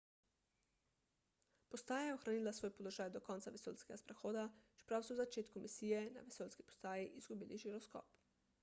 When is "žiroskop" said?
7.69-8.21